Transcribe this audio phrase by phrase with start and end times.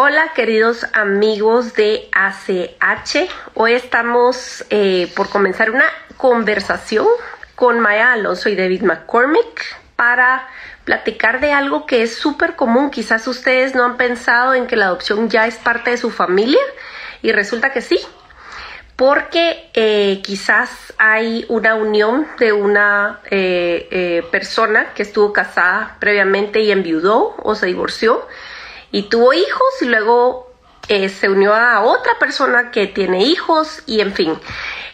[0.00, 7.08] Hola queridos amigos de ACH, hoy estamos eh, por comenzar una conversación
[7.56, 9.60] con Maya Alonso y David McCormick
[9.96, 10.46] para
[10.84, 12.92] platicar de algo que es súper común.
[12.92, 16.62] Quizás ustedes no han pensado en que la adopción ya es parte de su familia
[17.20, 17.98] y resulta que sí,
[18.94, 26.70] porque eh, quizás hay una unión de una eh, persona que estuvo casada previamente y
[26.70, 28.24] enviudó o se divorció
[28.90, 30.52] y tuvo hijos y luego
[30.88, 34.38] eh, se unió a otra persona que tiene hijos y en fin.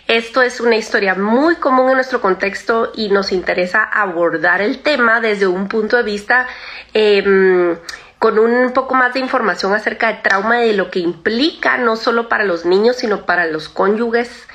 [0.07, 5.21] Esto es una historia muy común en nuestro contexto y nos interesa abordar el tema
[5.21, 6.47] desde un punto de vista
[6.93, 7.79] em,
[8.19, 11.97] con un poco más de información acerca del trauma y de lo que implica no
[11.97, 14.47] solo para los niños sino para los cónyuges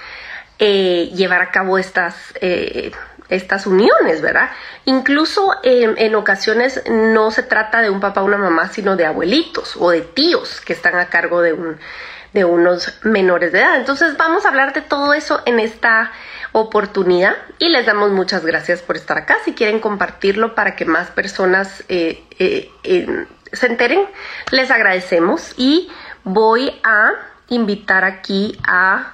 [0.60, 2.92] eh, llevar a cabo estas eh,
[3.30, 4.50] estas uniones, ¿verdad?
[4.86, 9.76] Incluso en ocasiones no se trata de un papá o una mamá, sino de abuelitos
[9.78, 11.78] o de tíos que están a cargo de, un,
[12.34, 13.78] de unos menores de edad.
[13.78, 16.12] Entonces vamos a hablar de todo eso en esta
[16.52, 19.38] oportunidad y les damos muchas gracias por estar acá.
[19.46, 24.06] Si quieren compartirlo para que más personas eh, eh, se enteren,
[24.52, 25.90] les agradecemos y
[26.24, 27.12] voy a
[27.50, 29.14] invitar aquí a,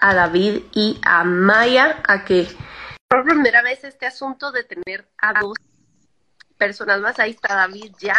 [0.00, 2.48] a David y a Maya a que
[3.14, 5.56] por primera vez este asunto de tener a dos
[6.58, 7.18] personas más.
[7.20, 8.16] Ahí está David ya.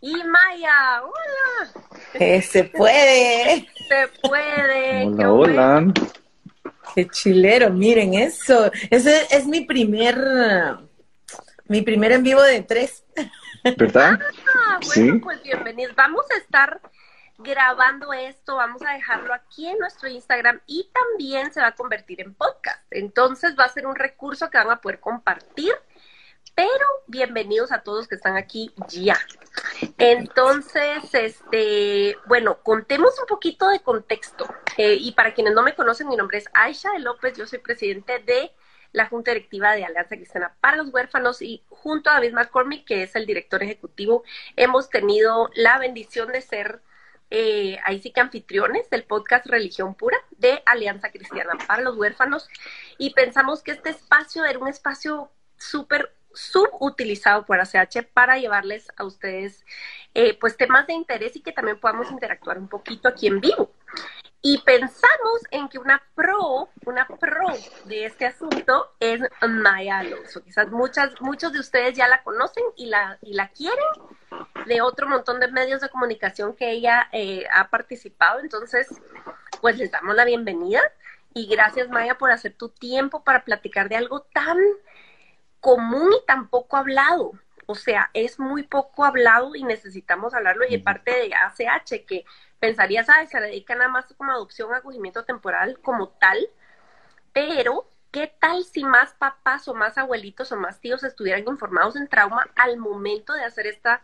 [0.00, 2.40] Y Maya, hola.
[2.42, 3.68] se puede.
[3.88, 5.06] Se puede.
[5.06, 5.92] Hola, hola.
[6.94, 8.70] Qué chilero, miren eso.
[8.88, 10.16] Ese es mi primer,
[11.66, 13.04] mi primer en vivo de tres.
[13.76, 14.20] ¿Verdad?
[14.54, 15.96] Ah, bueno, pues bienvenidos.
[15.96, 16.80] Vamos a estar
[17.38, 22.20] grabando esto, vamos a dejarlo aquí en nuestro Instagram y también se va a convertir
[22.20, 22.80] en podcast.
[22.90, 25.74] Entonces va a ser un recurso que van a poder compartir,
[26.54, 29.18] pero bienvenidos a todos que están aquí ya.
[29.98, 34.46] Entonces, este, bueno, contemos un poquito de contexto.
[34.76, 37.58] Eh, y para quienes no me conocen, mi nombre es Aisha de López, yo soy
[37.58, 38.52] presidente de
[38.92, 43.02] la Junta Directiva de Alianza Cristiana para los Huérfanos y junto a David McCormick, que
[43.02, 44.22] es el director ejecutivo,
[44.54, 46.80] hemos tenido la bendición de ser
[47.36, 52.48] eh, ahí sí que anfitriones del podcast Religión Pura de Alianza Cristiana para los Huérfanos
[52.96, 59.02] y pensamos que este espacio era un espacio súper subutilizado por ACH para llevarles a
[59.02, 59.64] ustedes
[60.14, 63.72] eh, pues temas de interés y que también podamos interactuar un poquito aquí en vivo.
[64.46, 67.48] Y pensamos en que una pro, una pro
[67.86, 70.44] de este asunto es Maya Alonso.
[70.44, 73.86] Quizás muchas, muchos de ustedes ya la conocen y la, y la quieren
[74.66, 78.40] de otro montón de medios de comunicación que ella eh, ha participado.
[78.40, 78.86] Entonces,
[79.62, 80.82] pues les damos la bienvenida
[81.32, 84.58] y gracias Maya por hacer tu tiempo para platicar de algo tan
[85.58, 87.32] común y tan poco hablado.
[87.64, 92.26] O sea, es muy poco hablado y necesitamos hablarlo y de parte de ACH que
[92.64, 93.28] pensaría, ¿sabes?
[93.28, 96.38] Se dedica nada más como adopción, acogimiento temporal como tal,
[97.34, 102.08] pero ¿qué tal si más papás o más abuelitos o más tíos estuvieran informados en
[102.08, 104.02] trauma al momento de hacer esta,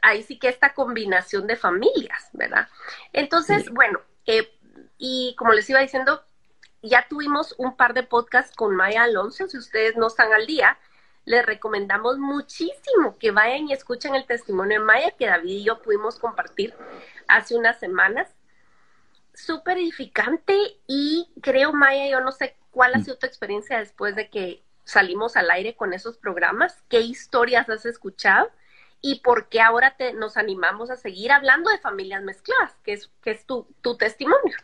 [0.00, 2.68] ahí sí que esta combinación de familias, ¿verdad?
[3.12, 4.50] Entonces, bueno, eh,
[4.96, 6.24] y como les iba diciendo,
[6.80, 10.78] ya tuvimos un par de podcasts con Maya Alonso, si ustedes no están al día,
[11.24, 15.80] les recomendamos muchísimo que vayan y escuchen el testimonio de Maya que David y yo
[15.80, 16.74] pudimos compartir
[17.28, 18.28] hace unas semanas.
[19.32, 24.28] Súper edificante y creo, Maya, yo no sé cuál ha sido tu experiencia después de
[24.28, 28.50] que salimos al aire con esos programas, qué historias has escuchado
[29.00, 33.10] y por qué ahora te, nos animamos a seguir hablando de familias mezcladas, que es,
[33.22, 34.56] que es tu, tu testimonio.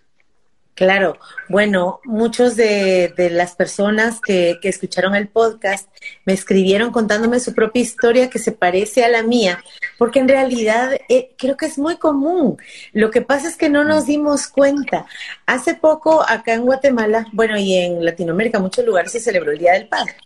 [0.74, 1.18] Claro,
[1.48, 5.88] bueno, muchos de, las personas que, escucharon el podcast
[6.24, 9.62] me escribieron contándome su propia historia que se parece a la mía,
[9.98, 12.56] porque en realidad eh, creo que es muy común.
[12.92, 15.06] Lo que pasa es que no nos dimos cuenta.
[15.44, 19.74] Hace poco acá en Guatemala, bueno, y en Latinoamérica, muchos lugares se celebró el Día
[19.74, 20.16] del Padre.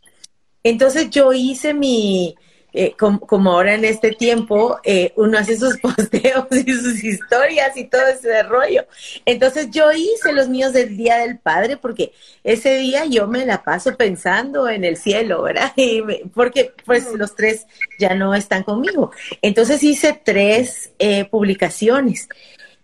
[0.63, 2.37] Entonces yo hice mi,
[2.77, 7.85] eh, como, ahora en este tiempo, eh, uno hace sus posteos y sus historias y
[7.85, 8.85] todo ese rollo.
[9.25, 12.13] Entonces yo hice los míos del Día del Padre porque
[12.43, 15.73] ese día yo me la paso pensando en el cielo, ¿verdad?
[15.85, 16.03] Y
[16.35, 17.67] porque pues los tres
[17.99, 19.13] ya no están conmigo.
[19.41, 22.29] Entonces hice tres eh, publicaciones.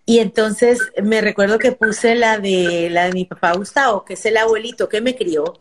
[0.07, 4.25] Y entonces me recuerdo que puse la de la de mi papá Gustavo, que es
[4.27, 5.55] el abuelito que me crió,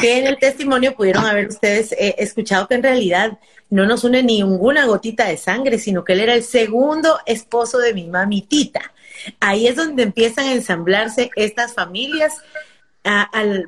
[0.00, 3.38] que en el testimonio pudieron haber ustedes escuchado que en realidad
[3.70, 7.78] no nos une ni ninguna gotita de sangre, sino que él era el segundo esposo
[7.78, 8.92] de mi mamitita.
[9.40, 12.34] Ahí es donde empiezan a ensamblarse estas familias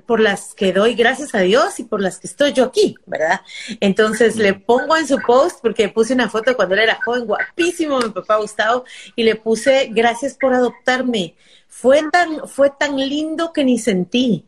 [0.06, 3.40] por las que doy gracias a Dios y por las que estoy yo aquí, ¿verdad?
[3.80, 7.98] Entonces le pongo en su post, porque puse una foto cuando él era joven, guapísimo,
[8.00, 8.84] mi papá Gustavo,
[9.16, 11.36] y le puse gracias por adoptarme.
[11.68, 14.44] Fue tan, fue tan lindo que ni sentí.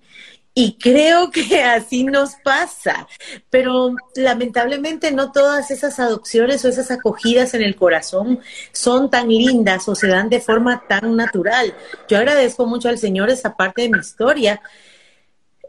[0.55, 3.09] Y creo que así nos pasa,
[3.49, 8.41] pero lamentablemente no todas esas adopciones o esas acogidas en el corazón
[8.71, 11.75] son tan lindas o se dan de forma tan natural.
[12.07, 14.61] Yo agradezco mucho al Señor esa parte de mi historia,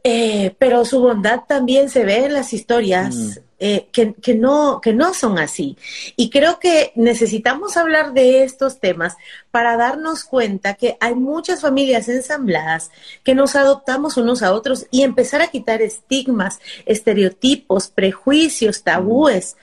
[0.03, 3.31] eh, pero su bondad también se ve en las historias mm.
[3.59, 5.77] eh, que, que, no, que no son así.
[6.17, 9.15] Y creo que necesitamos hablar de estos temas
[9.50, 12.91] para darnos cuenta que hay muchas familias ensambladas
[13.23, 19.55] que nos adoptamos unos a otros y empezar a quitar estigmas, estereotipos, prejuicios, tabúes.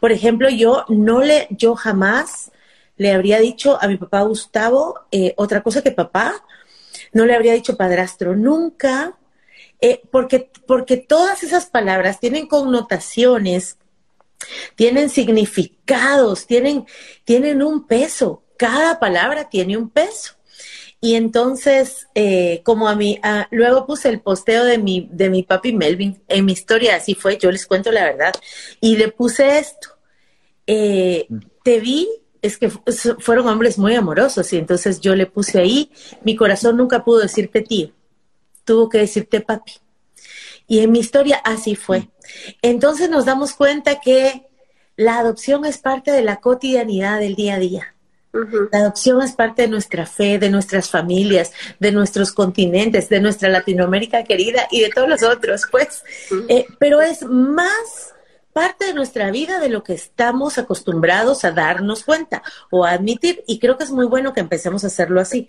[0.00, 2.50] Por ejemplo, yo no le, yo jamás
[2.96, 6.34] le habría dicho a mi papá Gustavo eh, otra cosa que papá,
[7.12, 9.16] no le habría dicho padrastro nunca,
[9.86, 13.76] eh, porque, porque todas esas palabras tienen connotaciones,
[14.76, 16.86] tienen significados, tienen,
[17.24, 18.42] tienen un peso.
[18.56, 20.36] Cada palabra tiene un peso.
[21.02, 23.20] Y entonces, eh, como a mí,
[23.50, 27.36] luego puse el posteo de mi, de mi papi Melvin, en mi historia así fue,
[27.36, 28.32] yo les cuento la verdad,
[28.80, 29.88] y le puse esto.
[30.66, 31.28] Eh,
[31.62, 32.08] te vi,
[32.40, 35.90] es que fueron hombres muy amorosos, y entonces yo le puse ahí,
[36.22, 37.92] mi corazón nunca pudo decirte tío
[38.64, 39.72] tuvo que decirte papi.
[40.66, 42.08] Y en mi historia así fue.
[42.62, 44.46] Entonces nos damos cuenta que
[44.96, 47.94] la adopción es parte de la cotidianidad del día a día.
[48.72, 53.48] La adopción es parte de nuestra fe, de nuestras familias, de nuestros continentes, de nuestra
[53.48, 56.02] Latinoamérica querida y de todos los otros, pues.
[56.48, 58.12] Eh, pero es más
[58.52, 63.44] parte de nuestra vida de lo que estamos acostumbrados a darnos cuenta o a admitir.
[63.46, 65.48] Y creo que es muy bueno que empecemos a hacerlo así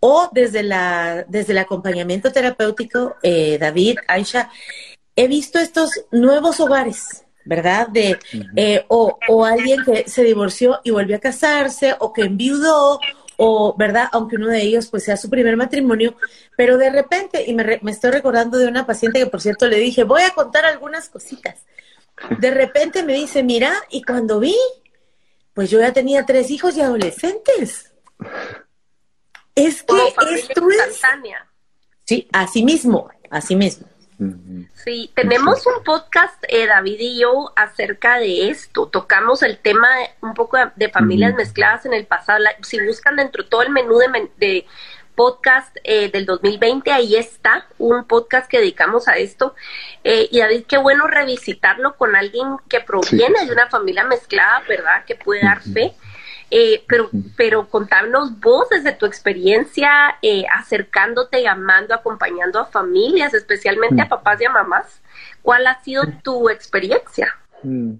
[0.00, 4.50] o desde, la, desde el acompañamiento terapéutico, eh, David, Aisha,
[5.16, 7.88] he visto estos nuevos hogares, ¿verdad?
[7.88, 8.18] De,
[8.56, 13.00] eh, o, o, alguien que se divorció y volvió a casarse, o que enviudó,
[13.36, 14.08] o, ¿verdad?
[14.12, 16.16] Aunque uno de ellos pues sea su primer matrimonio,
[16.56, 19.78] pero de repente, y me, me estoy recordando de una paciente que por cierto le
[19.78, 21.64] dije, voy a contar algunas cositas.
[22.38, 24.56] De repente me dice, mira, y cuando vi,
[25.54, 27.92] pues yo ya tenía tres hijos y adolescentes.
[29.58, 31.00] Es que esto es...
[32.04, 33.88] Sí, así mismo, así mismo.
[34.84, 38.88] Sí, tenemos un podcast, eh, David y yo, acerca de esto.
[38.88, 39.88] Tocamos el tema
[40.20, 42.44] un poco de, familias mezcladas en el pasado.
[42.62, 43.98] si buscan dentro todo el menú
[44.36, 44.66] de,
[45.14, 49.54] podcast eh, del 2020, ahí está un podcast que dedicamos a esto.
[50.04, 55.04] Eh, y David, qué bueno revisitarlo con alguien que proviene de una familia mezclada, ¿verdad?
[55.04, 55.94] Que puede dar fe.
[56.50, 64.00] Eh, pero, pero contarnos vos desde tu experiencia, eh, acercándote, llamando, acompañando a familias, especialmente
[64.00, 65.00] a papás y a mamás.
[65.42, 67.36] ¿Cuál ha sido tu experiencia?
[67.62, 67.94] Mm.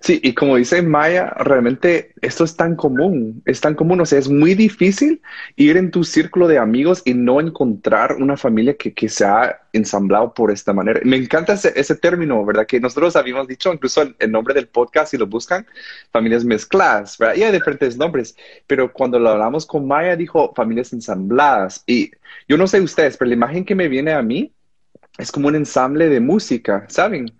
[0.00, 4.18] Sí, y como dice Maya, realmente esto es tan común, es tan común, o sea,
[4.18, 5.22] es muy difícil
[5.56, 9.60] ir en tu círculo de amigos y no encontrar una familia que, que se ha
[9.72, 11.00] ensamblado por esta manera.
[11.04, 12.66] Me encanta ese, término, ¿verdad?
[12.66, 15.66] Que nosotros habíamos dicho, incluso el, nombre del podcast, si lo buscan,
[16.10, 17.36] familias mezcladas, ¿verdad?
[17.36, 18.36] Y hay diferentes nombres,
[18.66, 21.82] pero cuando lo hablamos con Maya, dijo familias ensambladas.
[21.86, 22.10] Y
[22.48, 24.52] yo no sé ustedes, pero la imagen que me viene a mí
[25.18, 27.32] es como un ensamble de música, ¿saben?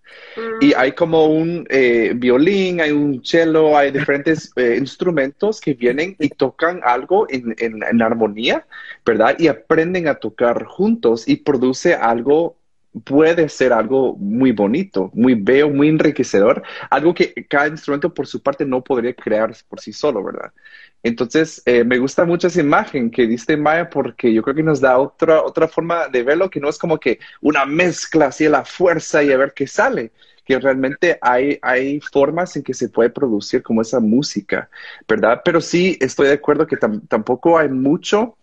[0.61, 6.15] Y hay como un eh, violín, hay un cello, hay diferentes eh, instrumentos que vienen
[6.21, 8.65] y tocan algo en, en, armonía,
[9.05, 9.35] ¿verdad?
[9.39, 12.57] Y aprenden a tocar juntos y produce algo
[13.03, 18.41] puede ser algo muy bonito, muy bello, muy enriquecedor, algo que cada instrumento por su
[18.41, 20.53] parte no podría crear por sí solo, ¿verdad?
[21.05, 24.81] Entonces, eh, me gusta mucho esa imagen que diste Maya porque yo creo que nos
[24.81, 28.51] da otra, otra forma de verlo, que no es como que una mezcla así a
[28.51, 30.13] la fuerza y a ver qué sale,
[30.47, 34.71] que realmente hay, hay formas en que se puede producir como esa música,
[35.07, 35.43] ¿verdad?
[35.45, 38.39] Pero sí estoy de acuerdo que tampoco hay mucho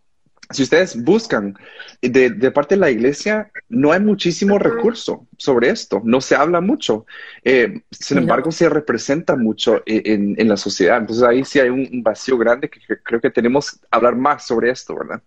[0.51, 1.57] si ustedes buscan
[2.01, 7.05] de, parte de la iglesia, no hay muchísimo recurso sobre esto, no se habla mucho.
[7.43, 10.97] Eh, sin embargo, se representa mucho en, la sociedad.
[10.97, 14.71] Entonces ahí sí hay un vacío grande que, creo que tenemos que hablar más sobre
[14.71, 15.21] esto, ¿verdad?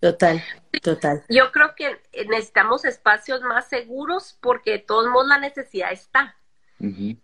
[0.00, 0.42] Total,
[0.82, 1.24] total.
[1.28, 6.36] Yo creo que necesitamos espacios más seguros porque de todos modos la necesidad está.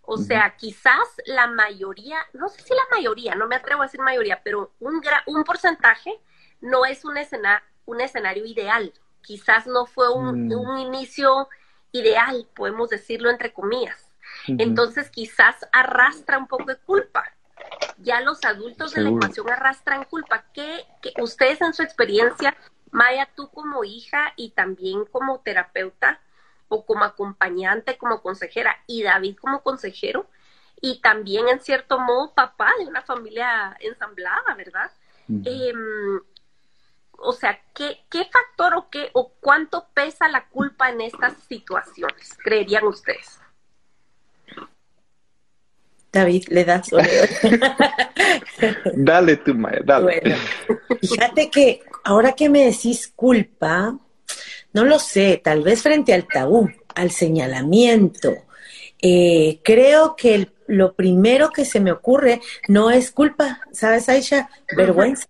[0.01, 4.01] o sea, quizás la mayoría, no sé si la mayoría, no me atrevo a decir
[4.01, 6.19] mayoría, pero un, un porcentaje
[6.63, 8.93] no es un, escena, un escenario ideal.
[9.21, 10.79] Quizás no fue un, mm.
[10.79, 11.49] inicio
[11.93, 14.09] ideal, podemos decirlo entre comillas.
[14.47, 17.25] Entonces quizás arrastra un poco de culpa.
[17.99, 20.45] Ya los adultos de la ecuación arrastran culpa.
[20.55, 20.87] ¿Qué,
[21.21, 22.57] ustedes en su experiencia,
[22.91, 26.21] Maya, tú como hija y también como terapeuta
[26.69, 30.27] o como acompañante, como consejera, y David como consejero,
[30.81, 34.91] y también en cierto modo papá de una familia ensamblada, ¿verdad?
[37.23, 42.37] O sea, ¿qué, qué factor o qué o cuánto pesa la culpa en estas situaciones,
[42.43, 43.39] creerían ustedes?
[46.13, 46.91] David, le das.
[48.95, 50.21] dale tú, Maya, dale.
[50.21, 50.37] Bueno,
[51.01, 53.99] fíjate que ahora que me decís culpa,
[54.75, 58.35] no lo sé, tal vez frente al tabú, al señalamiento.
[59.01, 64.51] Eh, creo que lo primero que se me ocurre no es culpa, ¿sabes, Aisha?
[64.77, 65.27] Vergüenza.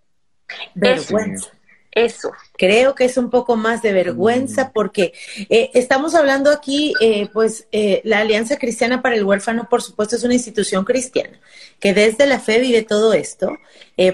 [0.75, 1.49] Vergüenza.
[1.95, 2.31] Eso.
[2.63, 4.71] Creo que es un poco más de vergüenza mm.
[4.71, 5.11] porque
[5.49, 10.15] eh, estamos hablando aquí, eh, pues eh, la Alianza Cristiana para el Huérfano, por supuesto,
[10.15, 11.37] es una institución cristiana
[11.81, 13.57] que desde la fe vive todo esto.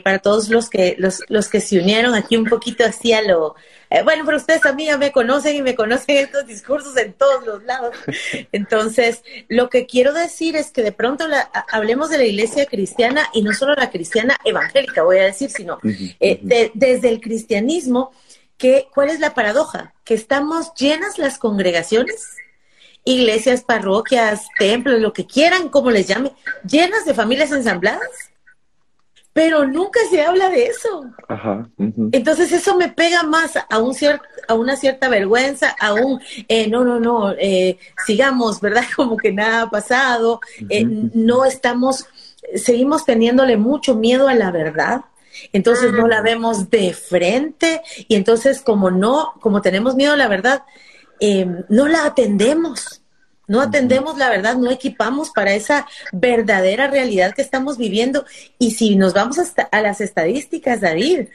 [0.04, 3.56] para todos los que los, los que se unieron aquí un poquito así a lo
[4.04, 7.64] bueno, pero ustedes también ya me conocen y me conocen estos discursos en todos los
[7.64, 7.96] lados.
[8.52, 11.26] Entonces, lo que quiero decir es que de pronto
[11.72, 15.80] hablemos de la iglesia cristiana y no solo la cristiana evangélica, voy a decir, sino
[16.20, 18.12] eh, desde el cristianismo,
[18.60, 19.96] que, ¿cuál es la paradoja?
[20.04, 22.36] Que estamos llenas las congregaciones
[23.06, 28.30] iglesias, parroquias, templos, lo que quieran, como les llame, llenas de familias ensambladas
[29.40, 31.06] pero nunca se habla de eso.
[32.12, 33.96] Entonces eso me pega más a, un
[34.48, 38.84] a una cierta vergüenza, a un, eh, no, no, no, eh, sigamos, ¿verdad?
[38.98, 42.06] Como que nada ha pasado, eh, no estamos,
[42.56, 45.06] seguimos teniéndole mucho miedo a la verdad.
[45.54, 50.28] Entonces no la vemos de frente y entonces como no, como tenemos miedo a la
[50.28, 50.64] verdad,
[51.70, 53.02] no la atendemos
[53.50, 58.24] no atendemos la verdad, no equipamos para esa verdadera realidad que estamos viviendo.
[58.60, 61.30] Y si nos vamos hasta a las estadísticas, David,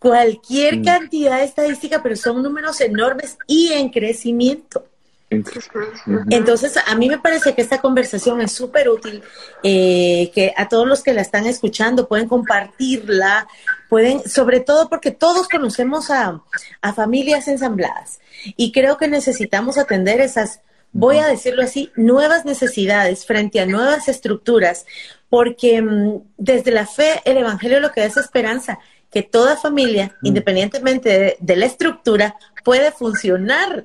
[0.00, 0.84] cualquier mm.
[0.84, 4.86] cantidad de estadística, pero son números enormes y en crecimiento.
[5.28, 9.22] Entonces, a mí me parece que esta conversación es súper útil,
[9.62, 13.48] eh, que a todos los que la están escuchando pueden compartirla,
[13.88, 16.40] pueden, sobre todo porque todos conocemos a,
[16.80, 18.20] a familias ensambladas
[18.56, 20.60] y creo que necesitamos atender esas
[20.92, 24.86] voy a decirlo así, nuevas necesidades frente a nuevas estructuras,
[25.28, 28.78] porque mm, desde la fe el Evangelio lo que da es esperanza,
[29.10, 33.84] que toda familia, independientemente de, la estructura, puede funcionar.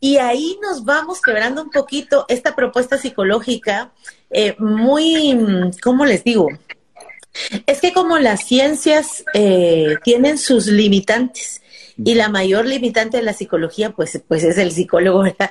[0.00, 3.92] Y ahí nos vamos quebrando un poquito esta propuesta psicológica
[4.30, 5.36] eh, muy,
[5.82, 6.48] ¿cómo les digo?
[7.66, 11.60] Es que como las ciencias eh, tienen sus limitantes,
[12.02, 15.50] y la mayor limitante de la psicología, pues, pues es el psicólogo, ¿verdad?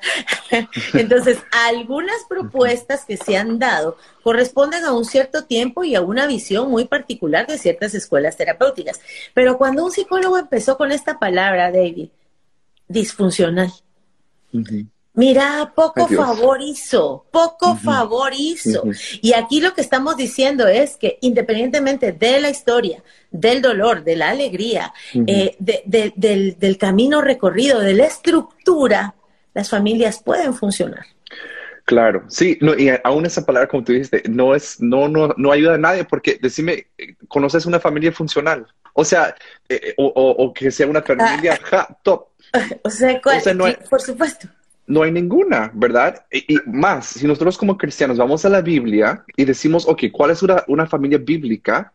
[0.93, 6.25] Entonces, algunas propuestas que se han dado corresponden a un cierto tiempo y a una
[6.25, 8.99] visión muy particular de ciertas escuelas terapéuticas.
[9.33, 12.09] Pero cuando un psicólogo empezó con esta palabra, David,
[12.89, 13.71] disfuncional,
[15.19, 18.83] Mira, poco favor hizo, poco favor hizo.
[19.21, 24.15] Y aquí lo que estamos diciendo es que independientemente de la historia, del dolor, de
[24.15, 24.93] la alegría,
[25.27, 29.15] eh, del, camino recorrido, de la estructura,
[29.53, 31.05] las familias pueden funcionar.
[31.83, 35.51] Claro, sí, no, y aún esa palabra, como tú dijiste, no es, no, no, no
[35.51, 36.87] ayuda a nadie, porque decime,
[37.27, 38.67] ¿conoces una familia funcional?
[38.93, 39.35] O sea,
[39.67, 41.97] eh, o, que sea una familia ah.
[42.03, 42.27] top.
[42.83, 43.21] O sea,
[43.89, 44.49] por supuesto
[44.89, 46.25] no hay ninguna, ¿verdad?
[46.31, 50.41] Y, más, si nosotros como cristianos vamos a la Biblia y decimos, ok, ¿cuál es
[50.41, 51.93] una, familia bíblica?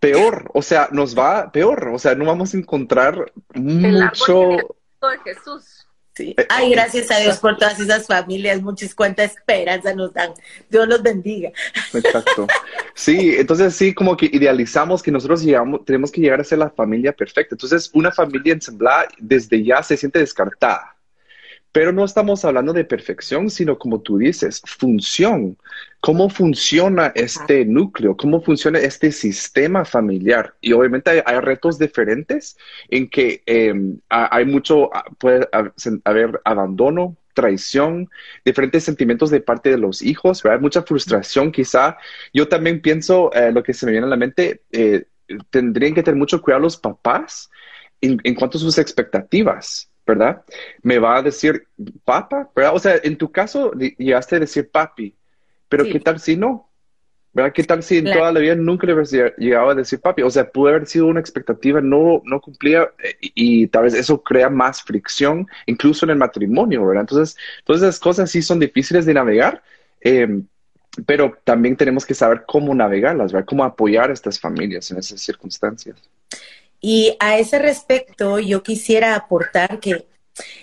[0.00, 4.56] Peor, o sea, nos va peor, o sea, no vamos a encontrar mucho...
[5.02, 5.79] de Jesús.
[6.20, 6.34] Sí.
[6.36, 10.34] Eh, Ay, gracias a Dios por todas esas familias, muchas cuantas esperanza nos dan.
[10.68, 11.50] Dios los bendiga.
[11.94, 12.46] Exacto.
[12.92, 16.68] Sí, entonces sí, como que idealizamos que nosotros llegamos, tenemos que llegar a ser la
[16.68, 17.54] familia perfecta.
[17.54, 20.94] Entonces, una familia ensamblada desde ya se siente descartada
[21.72, 25.56] pero no estamos hablando de perfección, sino como tú dices, función.
[26.00, 28.16] ¿Cómo funciona este núcleo?
[28.16, 30.54] ¿Cómo funciona este sistema familiar?
[30.60, 32.56] Y obviamente hay, retos diferentes
[32.88, 35.46] en que em, hay mucho, puede
[36.04, 38.08] haber abandono, traición,
[38.44, 40.60] diferentes sentimientos de parte de los hijos, ¿verdad?
[40.60, 41.96] Mucha frustración quizá.
[42.32, 45.04] Yo también pienso, eh, lo que se me viene a la mente, eh,
[45.50, 47.50] tendrían que tener mucho cuidado los papás
[48.00, 49.89] en, cuanto a sus expectativas.
[50.10, 50.42] ¿Verdad?
[50.82, 51.66] Me va a decir
[52.04, 52.74] papa, ¿verdad?
[52.74, 55.14] O sea, en tu caso llegaste a decir papi,
[55.68, 56.68] pero ¿qué tal si no?
[57.32, 57.52] ¿Verdad?
[57.52, 60.22] ¿Qué tal si en toda la vida nunca le hubieras llegado a decir papi?
[60.22, 64.20] O sea, pudo haber sido una expectativa no, no cumplida eh, y, tal vez eso
[64.20, 67.02] crea más fricción, incluso en el matrimonio, ¿verdad?
[67.02, 69.62] Entonces, todas esas cosas sí son difíciles de navegar,
[70.00, 70.44] em,
[71.06, 73.46] pero también tenemos que saber cómo navegarlas, ¿verdad?
[73.48, 75.96] Cómo apoyar a estas familias en esas circunstancias.
[76.80, 80.06] Y a ese respecto, yo quisiera aportar que,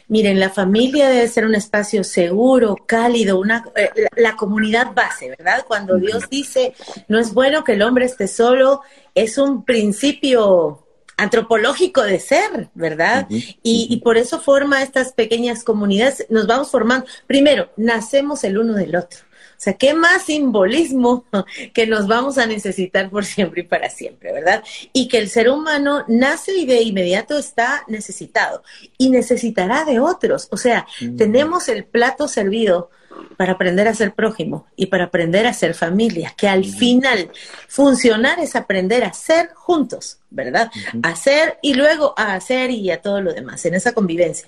[0.07, 5.65] miren, la familia debe ser un espacio seguro, cálido, una, eh, la, comunidad base, ¿verdad?
[5.67, 6.73] Cuando Dios dice,
[7.07, 8.81] no es bueno que el hombre esté solo,
[9.13, 10.83] es un principio
[11.17, 13.27] antropológico de ser, ¿verdad?
[13.29, 17.07] y, y, por eso forma estas pequeñas comunidades, nos vamos formando.
[17.25, 19.26] Primero, nacemos el uno del otro.
[19.57, 21.25] O sea, ¿qué más simbolismo
[21.73, 24.63] que nos vamos a necesitar por siempre y para siempre, verdad?
[24.93, 28.63] Y que el ser humano nace y de inmediato está necesitado
[28.97, 30.47] y necesitará de otros.
[30.51, 30.85] O sea,
[31.17, 32.91] tenemos el plato servido
[33.35, 37.31] para aprender a ser prójimo y para aprender a ser familia, que al final
[37.67, 40.71] funcionar es aprender a ser juntos, ¿verdad?
[41.03, 44.47] Hacer y luego a hacer y a todo lo demás, en esa convivencia.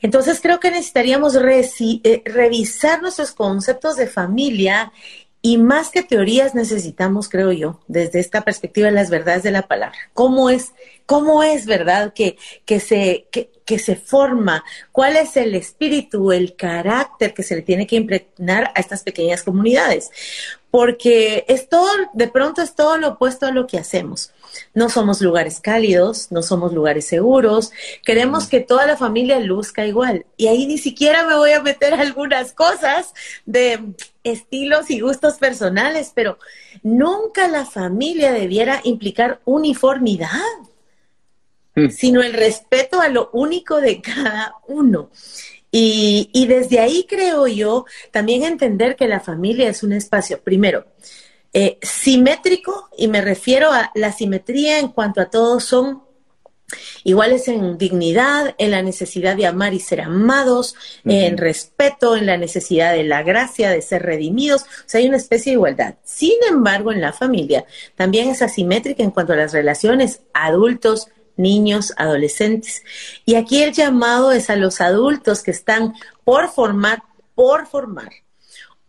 [0.00, 4.92] Entonces creo que necesitaríamos eh, revisar nuestros conceptos de familia
[5.42, 9.98] y más que teorías necesitamos, creo yo, desde esta perspectiva, las verdades de la palabra.
[10.12, 10.72] ¿Cómo es,
[11.06, 14.64] cómo es verdad que, que, se, que, que se forma?
[14.92, 19.42] ¿Cuál es el espíritu, el carácter que se le tiene que impregnar a estas pequeñas
[19.42, 20.10] comunidades?
[20.70, 24.32] Porque es todo, de pronto es todo lo opuesto a lo que hacemos.
[24.74, 27.72] No somos lugares cálidos, no somos lugares seguros.
[28.04, 30.26] Queremos que toda la familia luzca igual.
[30.36, 33.12] Y ahí ni siquiera me voy a meter algunas cosas
[33.46, 33.80] de
[34.24, 36.38] estilos y gustos personales, pero
[36.82, 40.40] nunca la familia debiera implicar uniformidad,
[41.74, 41.88] mm.
[41.88, 45.10] sino el respeto a lo único de cada uno.
[45.72, 50.84] Y, y desde ahí creo yo también entender que la familia es un espacio, primero,
[51.52, 56.02] eh, simétrico, y me refiero a la simetría en cuanto a todos son
[57.02, 62.36] iguales en dignidad, en la necesidad de amar y ser amados, en respeto, en la
[62.36, 64.62] necesidad de la gracia, de ser redimidos.
[64.62, 65.94] O sea, hay una especie de igualdad.
[66.04, 67.64] Sin embargo, en la familia
[67.96, 72.84] también es asimétrica en cuanto a las relaciones adultos, niños, adolescentes.
[73.24, 77.02] Y aquí el llamado es a los adultos que están por formar,
[77.34, 78.10] por formar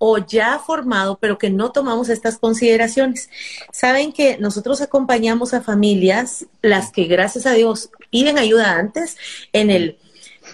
[0.04, 3.30] o ya formado, pero que no tomamos estas consideraciones.
[3.72, 9.16] Saben que nosotros acompañamos a familias, las que gracias a Dios piden ayuda antes,
[9.54, 10.00] en el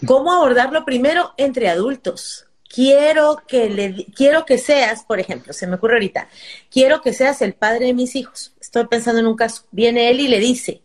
[0.06, 2.46] cómo abordarlo primero entre adultos.
[2.68, 6.28] Quiero que le quiero que seas, por ejemplo, se me ocurre ahorita,
[6.70, 8.54] quiero que seas el padre de mis hijos.
[8.60, 9.64] Estoy pensando en un caso.
[9.72, 10.82] Viene él y le dice,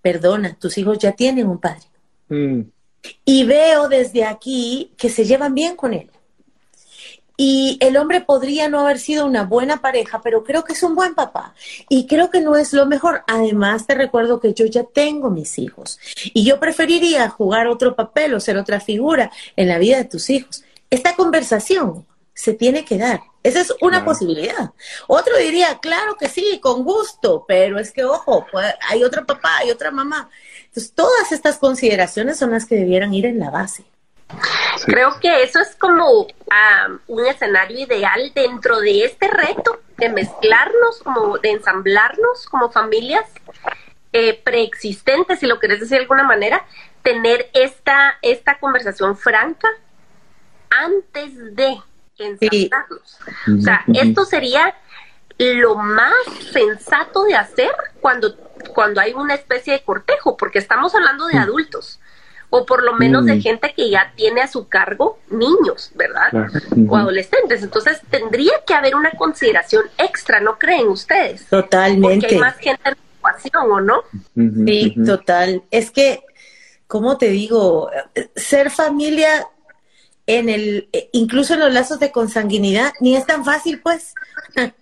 [0.00, 1.84] perdona, tus hijos ya tienen un padre.
[2.30, 2.62] Mm.
[3.26, 6.10] Y veo desde aquí que se llevan bien con él
[7.40, 10.96] y el hombre podría no haber sido una buena pareja, pero creo que es un
[10.96, 11.54] buen papá.
[11.88, 13.22] Y creo que no es lo mejor.
[13.28, 16.00] Además, te recuerdo que yo ya tengo mis hijos.
[16.34, 20.28] Y yo preferiría jugar otro papel o ser otra figura en la vida de tus
[20.30, 20.64] hijos.
[20.90, 23.20] Esta conversación se tiene que dar.
[23.44, 24.72] Esa es una posibilidad.
[25.06, 28.46] Otro diría, claro que sí, con gusto, pero es que, ojo,
[28.88, 30.28] hay otro papá, hay otra mamá.
[30.64, 33.84] Entonces, todas estas consideraciones son las que debieran ir en la base.
[34.84, 36.26] Creo que eso es como
[37.06, 43.24] un escenario ideal dentro de este reto de mezclarnos, como de ensamblarnos como familias
[44.12, 46.64] eh, preexistentes, si lo querés decir de alguna manera,
[47.02, 49.68] tener esta, esta conversación franca
[50.70, 51.78] antes de
[52.18, 53.18] ensamblarnos.
[53.58, 54.74] O sea, esto sería
[55.38, 56.14] lo más
[56.52, 58.36] sensato de hacer cuando,
[58.74, 62.00] cuando hay una especie de cortejo, porque estamos hablando de adultos
[62.50, 66.50] o por lo menos de gente que ya tiene a su cargo niños, ¿verdad?
[66.88, 67.62] O adolescentes.
[67.62, 71.46] Entonces tendría que haber una consideración extra, ¿no creen ustedes?
[71.46, 72.26] Totalmente.
[72.26, 74.02] Porque hay más gente en la ecuación, ¿o no?
[74.66, 75.62] Sí, total.
[75.70, 76.22] Es que,
[76.86, 77.90] ¿cómo te digo?
[78.34, 79.46] Ser familia
[80.28, 84.14] en el, eh, incluso en los lazos de consanguinidad, ni es tan fácil, pues.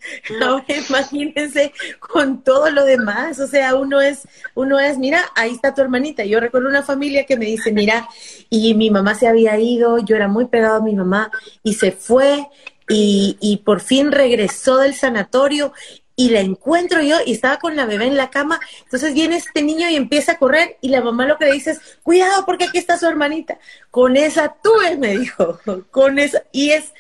[0.41, 0.65] No.
[0.69, 3.39] imagínense con todo lo demás.
[3.39, 6.25] O sea, uno es, uno es, mira, ahí está tu hermanita.
[6.25, 8.09] Yo recuerdo una familia que me dice, mira,
[8.51, 11.31] y mi mamá se había ido, yo era muy pegado a mi mamá,
[11.63, 12.49] y se fue,
[12.89, 15.73] y, y por fin regresó del sanatorio
[16.17, 18.59] y la encuentro yo y estaba con la bebé en la cama.
[18.85, 21.73] Entonces viene este niño y empieza a correr y la mamá lo que le dice
[21.73, 23.59] es, cuidado porque aquí está su hermanita.
[23.91, 26.43] Con esa tuve, me dijo, con esa.
[26.51, 26.93] Y es,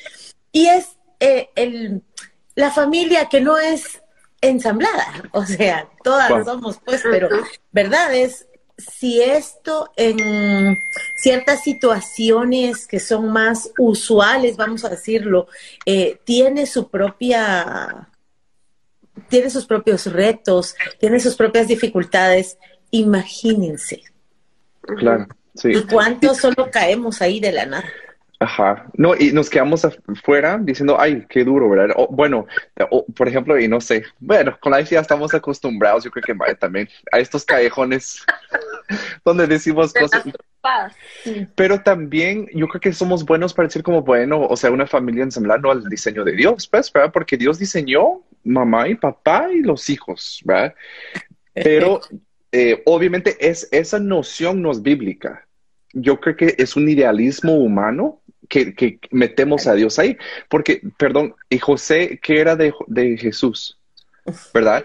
[0.52, 2.02] y es eh, el,
[2.54, 4.02] la familia que no es
[4.42, 7.28] ensamblada, o sea, todas somos pues, pero
[7.72, 10.78] verdad es, si esto en
[11.16, 15.48] ciertas situaciones que son más usuales, vamos a decirlo,
[15.86, 18.08] eh, tiene su propia
[19.28, 22.58] tiene sus propios retos, tiene sus propias dificultades.
[22.90, 24.02] Imagínense.
[24.82, 25.70] Claro, sí.
[25.72, 27.84] ¿Y cuántos solo caemos ahí de la nada?
[28.38, 31.94] Ajá, no, y nos quedamos afuera diciendo, ay, qué duro, ¿verdad?
[32.10, 32.46] bueno,
[33.16, 36.86] por ejemplo, y no sé, bueno, con la ya estamos acostumbrados, yo creo que también,
[37.12, 38.22] a estos callejones
[39.24, 40.24] donde decimos cosas.
[41.54, 45.24] Pero también yo creo que somos buenos para decir como, bueno, o sea, una familia
[45.24, 47.12] ensamblada al diseño de Dios, pues, ¿verdad?
[47.12, 50.74] Porque Dios diseñó mamá y papá y los hijos, ¿verdad?
[51.52, 52.00] Pero
[52.52, 55.46] eh, obviamente es, esa noción no es bíblica.
[55.92, 60.16] Yo creo que es un idealismo humano que, metemos a Dios ahí.
[60.48, 63.78] Porque, perdón, y José, ¿qué era de, de Jesús?
[64.52, 64.84] ¿Verdad?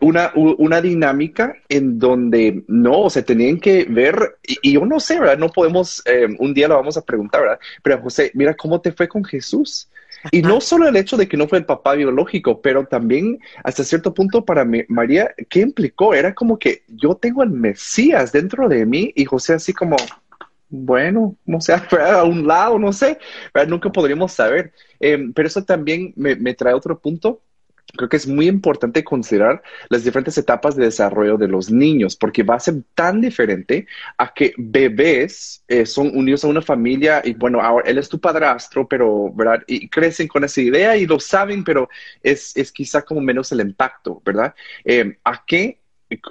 [0.00, 5.36] Una, una, dinámica en donde no, se tenían que ver, y, yo no sé, ¿verdad?
[5.36, 7.60] No podemos, eh, un día lo vamos a preguntar, ¿verdad?
[7.82, 9.90] Pero José, mira cómo te fue con Jesús.
[10.30, 13.84] Y no solo el hecho de que no fue el papá biológico, pero también hasta
[13.84, 16.14] cierto punto para María, ¿qué implicó?
[16.14, 19.96] Era como que yo tengo el Mesías dentro de mí y José así como,
[20.68, 23.18] bueno, no sé, a un lado, no sé,
[23.66, 24.72] nunca podríamos saber.
[24.98, 27.42] Em, pero eso también me, me, trae otro punto.
[27.96, 32.42] Creo que es muy importante considerar las diferentes etapas de desarrollo de los niños, porque
[32.42, 37.34] va a ser tan diferente a que bebés eh, son unidos a una familia y
[37.34, 39.62] bueno, ahora él es tu padrastro, pero, ¿verdad?
[39.66, 41.88] Y crecen con esa idea y lo saben, pero
[42.22, 44.54] es, es quizá como menos el impacto, ¿verdad?
[44.84, 45.79] Em, a qué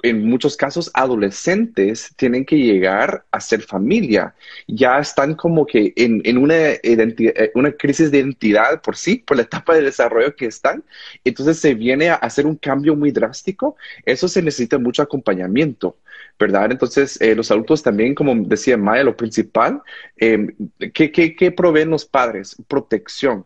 [0.02, 4.34] en muchos casos adolescentes tienen que llegar a ser familia.
[4.66, 9.44] Ya están como que en, una, eh, una crisis de identidad por sí, por la
[9.44, 10.84] etapa de desarrollo que están.
[11.24, 13.76] Entonces se viene a hacer un cambio muy drástico.
[14.04, 15.96] Eso se necesita mucho acompañamiento.
[16.38, 16.72] ¿verdad?
[16.72, 19.82] Entonces, eh, los adultos también, como decía Maya, lo principal,
[20.16, 20.48] eh,
[20.94, 22.56] ¿qué, qué, qué proveen los padres?
[22.66, 23.44] Protección,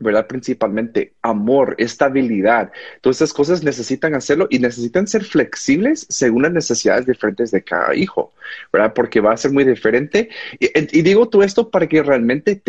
[0.00, 0.26] ¿verdad?
[0.26, 2.72] Principalmente amor, estabilidad.
[3.02, 7.94] Todas esas cosas necesitan hacerlo y necesitan ser flexibles según las necesidades diferentes de cada
[7.94, 8.32] hijo,
[8.72, 8.94] ¿verdad?
[8.94, 10.30] Porque va a ser muy diferente.
[10.58, 12.60] Y, digo todo esto para que realmente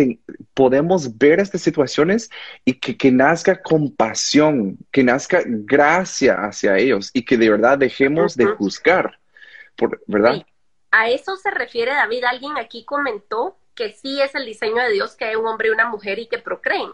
[0.54, 2.30] podemos ver estas situaciones
[2.66, 8.36] y que, que nazca compasión, que nazca gracia hacia ellos y que de verdad dejemos
[8.36, 9.20] de juzgar,
[10.06, 10.46] ¿verdad?
[10.92, 12.26] A eso se refiere David.
[12.26, 15.72] Alguien aquí comentó que sí es el diseño de Dios que hay un hombre y
[15.72, 16.92] una mujer y que procreen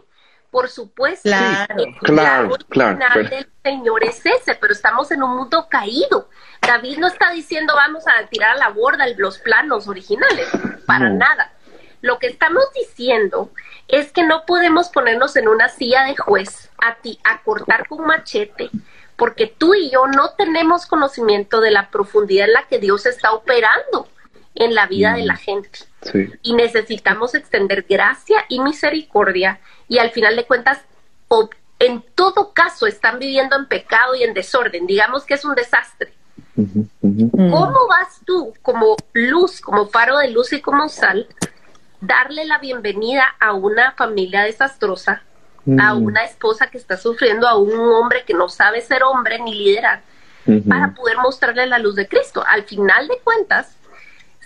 [0.50, 1.28] por supuesto.
[1.28, 3.20] Claro, claro, claro.
[3.20, 6.28] El del Señor es ese, pero estamos en un mundo caído.
[6.62, 10.48] David no está diciendo vamos a tirar a la borda los planos originales,
[10.86, 11.52] para nada.
[12.00, 13.50] Lo que estamos diciendo
[13.88, 18.06] es que no podemos ponernos en una silla de juez a, ti, a cortar con
[18.06, 18.70] machete,
[19.16, 23.32] porque tú y yo no tenemos conocimiento de la profundidad en la que Dios está
[23.32, 24.08] operando
[24.58, 25.38] en la vida de la mm.
[25.38, 25.78] gente.
[26.42, 30.80] Y necesitamos extender gracia y misericordia y al final de cuentas,
[31.78, 36.12] en todo caso están viviendo en pecado y en desorden, digamos que es un desastre.
[36.56, 41.28] ¿Cómo vas tú como luz, como faro de luz y como sal,
[42.00, 45.22] darle la bienvenida a una familia desastrosa,
[45.78, 49.54] a una esposa que está sufriendo, a un hombre que no sabe ser hombre ni
[49.54, 50.02] liderar,
[50.68, 52.42] para poder mostrarle la luz de Cristo?
[52.46, 53.77] Al final de cuentas,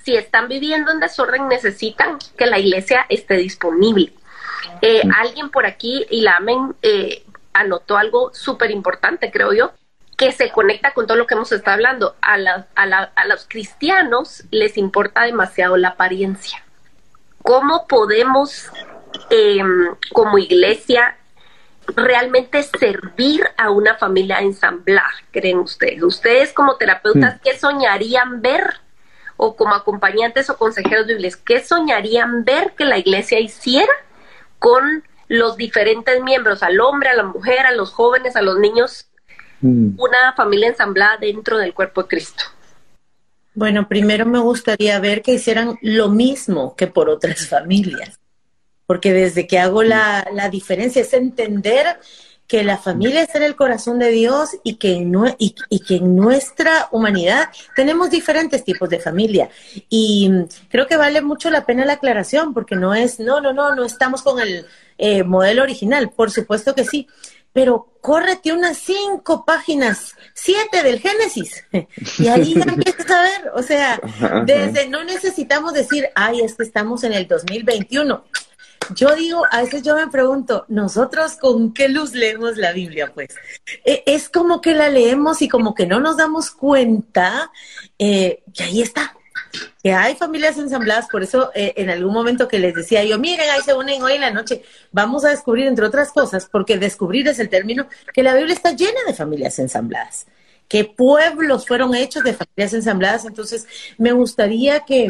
[0.05, 4.12] si están viviendo en desorden, necesitan que la iglesia esté disponible.
[4.81, 9.73] Eh, alguien por aquí, y la AMEN, eh, anotó algo súper importante, creo yo,
[10.17, 12.17] que se conecta con todo lo que hemos estado hablando.
[12.23, 12.35] A,
[12.75, 16.62] a, los cristianos les importa demasiado la apariencia.
[17.43, 18.71] ¿Cómo podemos,
[19.31, 21.17] em, como iglesia,
[21.97, 26.03] realmente servir a una familia ensamblar, creen ustedes?
[26.03, 27.38] Ustedes como terapeutas, mm.
[27.43, 28.82] ¿qué soñarían ver?
[29.45, 33.93] O como acompañantes o consejeros de iglesia, ¿qué soñarían ver que la iglesia hiciera
[34.61, 39.07] con los diferentes miembros, al hombre, a la mujer, a los jóvenes, a los niños,
[39.61, 39.99] mm.
[39.99, 42.45] una familia ensamblada dentro del cuerpo de Cristo.
[43.55, 48.21] Bueno, primero me gustaría ver que hicieran lo mismo que por otras familias,
[48.87, 51.99] porque desde que hago la, la diferencia es entender
[52.53, 54.91] que la familia es el corazón de Dios y que,
[55.38, 59.49] y, y, que en nuestra humanidad tenemos diferentes tipos de familia.
[59.88, 60.31] Y
[60.69, 63.87] creo que vale mucho la pena la aclaración, porque no es, no, no, no, no
[63.87, 64.67] estamos con el
[64.99, 67.09] eh, modelo original, por supuesto que sí,
[67.55, 71.65] pero córrete unas cinco páginas, siete del Génesis,
[72.19, 73.99] y ahí empiezas a ver, o sea,
[74.45, 78.23] desde no necesitamos decir, ay, es que estamos en el 2021.
[78.95, 83.11] Yo digo, a veces yo me pregunto, ¿nosotros con qué luz leemos la Biblia?
[83.12, 83.29] Pues
[83.85, 87.51] e, es como que la leemos y como que no nos damos cuenta
[87.99, 89.16] eh, que ahí está,
[89.83, 93.51] que hay familias ensambladas, por eso eh, en algún momento que les decía yo, miren,
[93.51, 97.29] ahí se unen hoy en la noche, vamos a descubrir, entre otras cosas, porque descubrir
[97.29, 100.27] es el término, que la Biblia está llena de familias ensambladas,
[100.68, 103.66] que pueblos fueron hechos de familias ensambladas, entonces
[103.99, 105.09] me gustaría que,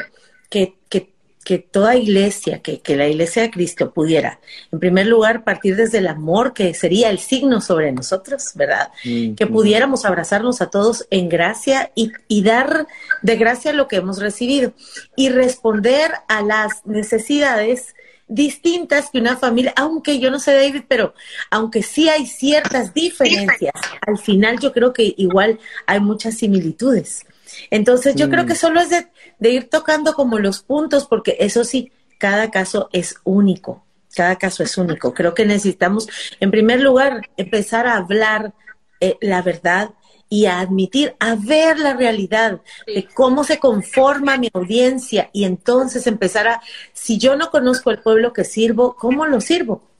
[0.49, 1.13] que, que
[1.45, 4.39] que toda iglesia, que, que, la iglesia de Cristo pudiera,
[4.71, 8.91] en primer lugar, partir desde el amor, que sería el signo sobre nosotros, ¿verdad?
[9.05, 12.87] Mm, que pudiéramos abrazarnos a todos en gracia y, y, dar
[13.23, 14.73] de gracia lo que hemos recibido
[15.17, 17.95] y responder a las necesidades
[18.29, 21.15] distintas que una familia, aunque yo no sé, David, pero
[21.51, 23.75] aunque sí hay ciertas diferencias,
[24.07, 27.27] al final yo creo que igual hay muchas similitudes.
[27.71, 31.93] Entonces yo creo que solo es de, ir tocando como los puntos, porque eso sí,
[32.19, 35.15] cada caso es único, cada caso es único.
[35.15, 36.09] Creo que necesitamos,
[36.41, 38.53] en primer lugar, empezar a hablar
[39.01, 39.91] eh, la verdad
[40.29, 46.07] y a admitir, a ver la realidad de cómo se conforma mi audiencia y entonces
[46.07, 46.63] empezar a,
[46.95, 49.93] si yo no conozco el pueblo que sirvo, ¿cómo lo sirvo?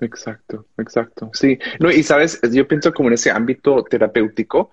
[0.00, 1.30] Exacto, exacto.
[1.32, 4.70] Sí, no, y sabes, yo pienso como en ese ámbito terapéutico,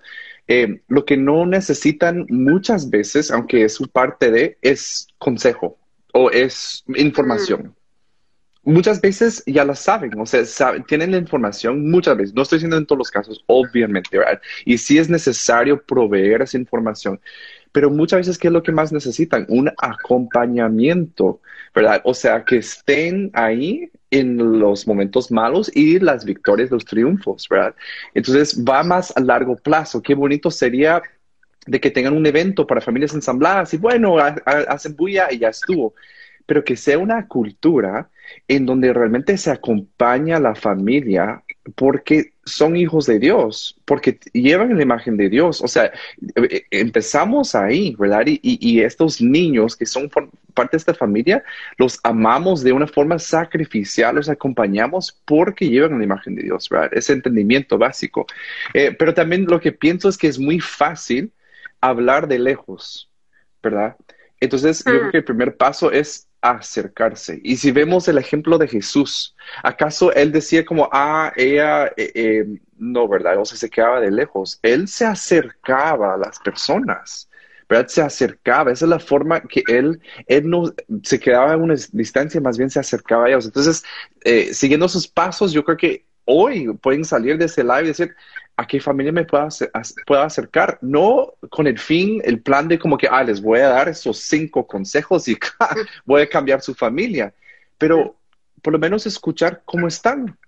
[0.48, 5.78] eh, lo que no necesitan muchas veces, aunque es su parte de, es consejo
[6.12, 7.74] o es información.
[8.62, 10.42] Muchas veces ya la saben, o sea,
[10.88, 12.34] tienen la información muchas veces.
[12.34, 14.40] No estoy diciendo en todos los casos, obviamente, ¿verdad?
[14.64, 17.20] Y sí es necesario proveer esa información
[17.76, 19.44] pero muchas veces, ¿qué es lo que más necesitan?
[19.50, 21.42] Un acompañamiento,
[21.74, 22.00] ¿verdad?
[22.04, 27.74] O sea, que estén ahí en los momentos malos y las victorias, los triunfos, ¿verdad?
[28.14, 30.02] Entonces, va más a largo plazo.
[30.02, 31.02] Qué bonito sería
[31.66, 35.94] de que tengan un evento para familias ensambladas y bueno, hacen bulla y ya estuvo
[36.46, 38.08] pero que sea una cultura
[38.48, 41.42] en donde realmente se acompaña a la familia
[41.74, 45.60] porque son hijos de Dios, porque llevan la imagen de Dios.
[45.60, 45.92] O sea,
[46.36, 48.24] eh, empezamos ahí, ¿verdad?
[48.26, 50.08] Y, estos niños que son
[50.54, 51.42] parte de esta familia,
[51.76, 56.90] los amamos de una forma sacrificial, los acompañamos porque llevan la imagen de Dios, ¿verdad?
[56.92, 58.26] Ese entendimiento básico.
[58.72, 61.32] Eh, pero también lo que pienso es que es muy fácil
[61.80, 63.10] hablar de lejos,
[63.62, 63.96] ¿verdad?
[64.40, 65.10] Entonces, yo creo mm.
[65.10, 67.40] que el primer paso es acercarse.
[67.42, 72.46] Y si vemos el ejemplo de Jesús, ¿acaso él decía como, ah, ella, eh, eh,
[72.78, 73.38] no, ¿verdad?
[73.38, 74.58] O sea, se quedaba de lejos.
[74.62, 77.28] Él se acercaba a las personas.
[77.68, 77.88] ¿verdad?
[77.88, 82.40] Se acercaba, esa es la forma que él, él no se quedaba a una distancia,
[82.40, 83.46] más bien se acercaba a ellos.
[83.46, 83.84] Entonces,
[84.24, 88.14] eh, siguiendo sus pasos, yo creo que hoy pueden salir de ese live y decir,
[88.56, 89.48] ¿a qué familia me puedo,
[90.22, 90.78] acercar?
[90.80, 94.18] No con el fin, el plan de como que, ah, les voy a dar esos
[94.18, 95.36] cinco consejos y
[96.04, 97.34] voy a cambiar su familia,
[97.76, 98.16] pero
[98.62, 100.38] por lo menos escuchar cómo están,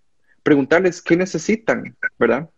[0.42, 2.48] preguntarles qué necesitan, ¿verdad?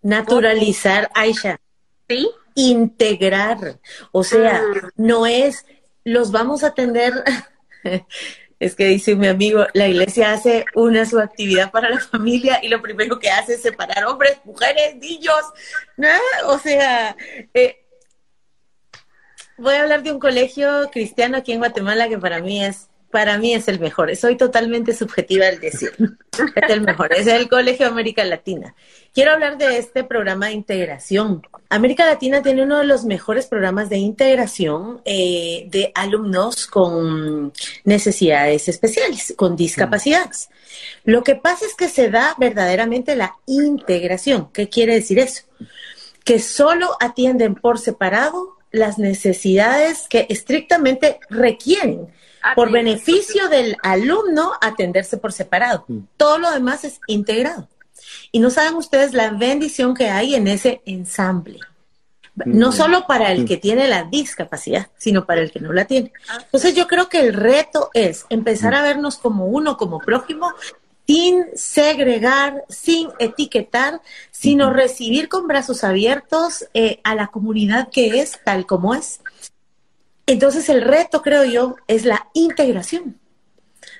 [0.00, 1.60] Naturalizar, Aisha.
[2.08, 2.30] Sí.
[2.54, 3.80] Integrar.
[4.12, 4.88] O sea, mm.
[4.96, 5.66] no es,
[6.04, 7.12] los vamos a atender
[8.62, 12.68] es que dice mi amigo, la iglesia hace una su actividad para la familia y
[12.68, 15.42] lo primero que hace es separar hombres, mujeres, niños.
[15.96, 16.08] ¿no?
[16.46, 17.16] O sea,
[17.54, 17.84] eh,
[19.58, 23.38] voy a hablar de un colegio cristiano aquí en Guatemala que para mí es para
[23.38, 24.16] mí es el mejor.
[24.16, 25.92] Soy totalmente subjetiva al decir.
[26.56, 27.12] Es el mejor.
[27.12, 28.74] Es el Colegio América Latina.
[29.12, 31.42] Quiero hablar de este programa de integración.
[31.68, 37.52] América Latina tiene uno de los mejores programas de integración eh, de alumnos con
[37.84, 40.48] necesidades especiales, con discapacidades.
[41.04, 44.48] Lo que pasa es que se da verdaderamente la integración.
[44.54, 45.42] ¿Qué quiere decir eso?
[46.24, 52.08] Que solo atienden por separado las necesidades que estrictamente requieren
[52.54, 55.84] por beneficio del alumno atenderse por separado.
[55.88, 55.98] Mm.
[56.16, 57.68] Todo lo demás es integrado.
[58.30, 61.60] Y no saben ustedes la bendición que hay en ese ensamble.
[62.34, 62.72] No mm.
[62.72, 63.46] solo para el mm.
[63.46, 66.12] que tiene la discapacidad, sino para el que no la tiene.
[66.28, 66.38] Ah.
[66.42, 70.52] Entonces yo creo que el reto es empezar a vernos como uno, como prójimo,
[71.06, 74.00] sin segregar, sin etiquetar,
[74.30, 79.20] sino recibir con brazos abiertos eh, a la comunidad que es tal como es.
[80.26, 83.18] Entonces el reto, creo yo, es la integración.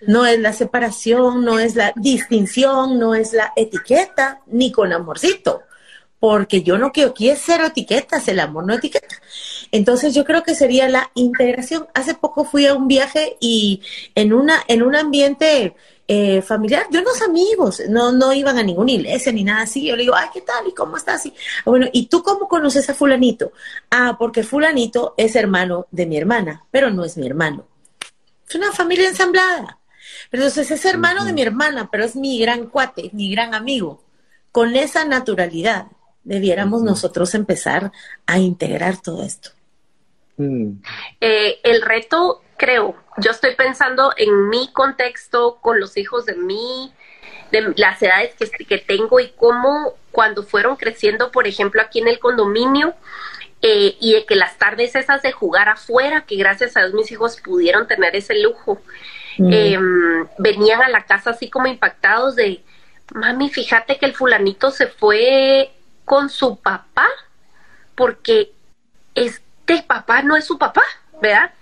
[0.06, 5.62] No es la separación, no es la distinción, no es la etiqueta, ni con amorcito,
[6.18, 9.16] porque yo no quiero, quiero cero etiquetas, el amor no etiqueta.
[9.72, 11.86] Entonces yo creo que sería la integración.
[11.94, 13.82] Hace poco fui a un viaje y
[14.14, 15.74] en, una, en un ambiente
[16.08, 19.86] eh, familiar de unos amigos, no, no iban a ninguna iglesia ni nada así.
[19.86, 20.66] Yo le digo, ay, ¿qué tal?
[20.66, 21.24] ¿Y cómo estás?
[21.26, 21.34] Y,
[21.64, 23.52] bueno, ¿y tú cómo conoces a fulanito?
[23.90, 27.66] Ah, porque fulanito es hermano de mi hermana, pero no es mi hermano.
[28.48, 29.78] Es una familia ensamblada.
[30.30, 34.02] Pero entonces es hermano de mi hermana, pero es mi gran cuate, mi gran amigo.
[34.50, 35.86] Con esa naturalidad
[36.24, 37.92] debiéramos nosotros empezar
[38.26, 39.50] a integrar todo esto.
[40.36, 40.82] Mm.
[41.20, 46.92] Eh, el reto creo, yo estoy pensando en mi contexto, con los hijos de mí,
[47.50, 52.08] de las edades que, que tengo y cómo cuando fueron creciendo, por ejemplo, aquí en
[52.08, 52.94] el condominio,
[53.64, 57.12] eh, y de que las tardes esas de jugar afuera, que gracias a Dios mis
[57.12, 58.80] hijos pudieron tener ese lujo,
[59.38, 59.52] mm.
[59.52, 62.62] em, venían a la casa así como impactados de,
[63.14, 65.70] mami, fíjate que el fulanito se fue
[66.04, 67.08] con su papá,
[67.94, 68.50] porque
[69.14, 70.82] este papá no es su papá,
[71.20, 71.52] ¿verdad?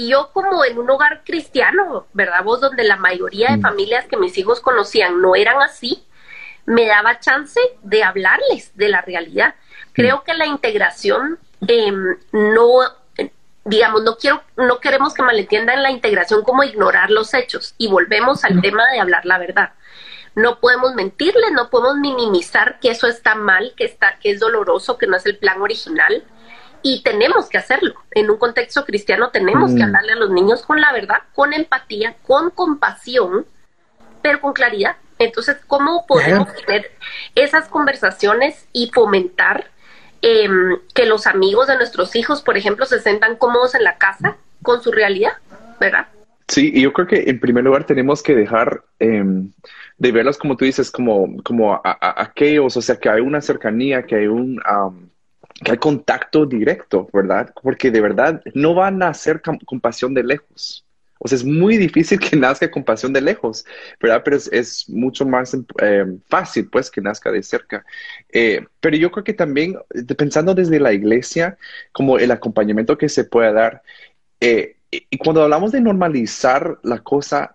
[0.00, 2.42] Y yo como en un hogar cristiano, ¿verdad?
[2.42, 3.60] Vos donde la mayoría de mm.
[3.60, 6.02] familias que mis hijos conocían no eran así,
[6.64, 9.56] me daba chance de hablarles de la realidad.
[9.92, 10.24] Creo mm.
[10.24, 12.80] que la integración em, no,
[13.66, 18.42] digamos, no quiero, no queremos que malentiendan la integración como ignorar los hechos y volvemos
[18.44, 19.74] al tema de hablar la verdad.
[20.34, 24.96] No podemos mentirles, no podemos minimizar que eso está mal, que está, que es doloroso,
[24.96, 26.24] que no es el plan original
[26.82, 27.94] y tenemos que hacerlo.
[28.12, 29.82] En un contexto cristiano tenemos que mm.
[29.82, 33.46] hablarle a los niños con la verdad, con empatía, con compasión,
[34.22, 34.96] pero con claridad.
[35.18, 36.92] Entonces, ¿cómo podemos tener
[37.34, 39.66] esas conversaciones y fomentar
[40.22, 44.36] em, que los amigos de nuestros hijos, por ejemplo, se sientan cómodos en la casa
[44.62, 45.32] con su realidad,
[45.78, 46.08] ¿verdad?
[46.48, 49.52] Sí, y yo creo que en primer lugar tenemos que dejar em,
[49.98, 54.16] de verlos, como tú dices, como, como aquellos, o sea, que hay una cercanía, que
[54.16, 54.60] hay un
[55.64, 57.52] que hay contacto directo, ¿verdad?
[57.62, 60.84] Porque de verdad no van a hacer compasión de lejos.
[61.22, 63.66] O sea, es muy difícil que nazca compasión de lejos,
[64.00, 64.22] ¿verdad?
[64.24, 67.84] Pero es, mucho más eh, fácil, pues, que nazca de cerca.
[68.30, 69.76] Eh, pero yo creo que también,
[70.16, 71.58] pensando desde la iglesia,
[71.92, 73.82] como el acompañamiento que se puede dar,
[74.40, 77.54] eh, y cuando hablamos de normalizar la cosa,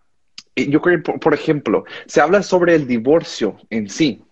[0.55, 4.24] yo creo que, por ejemplo, se habla sobre el divorcio en sí,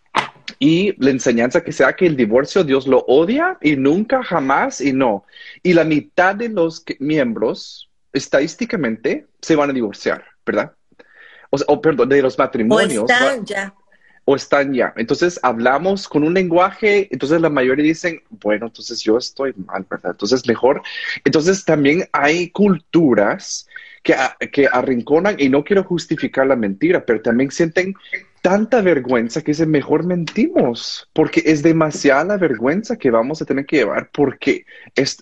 [0.59, 4.93] y la enseñanza que sea que el divorcio Dios lo odia y nunca, jamás y
[4.93, 5.25] no.
[5.61, 10.73] Y la mitad de los miembros estadísticamente se van a divorciar, ¿verdad?
[11.49, 13.03] O, perdón, de los matrimonios.
[13.03, 13.73] O están ya.
[14.25, 14.93] O están ya.
[14.95, 20.11] Entonces hablamos con un lenguaje, entonces la mayoría dicen, bueno, entonces yo estoy mal, ¿verdad?
[20.11, 20.81] Entonces mejor.
[21.23, 23.67] Entonces también hay culturas
[24.01, 24.15] que,
[24.51, 27.93] que arrinconan, y no quiero justificar la mentira, pero también sienten
[28.43, 33.65] tanta vergüenza que es mejor mentimos, porque es demasiada la vergüenza que vamos a tener
[33.65, 34.65] que llevar, porque